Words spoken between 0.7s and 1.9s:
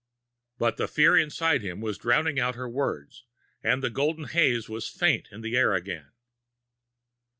the fear inside him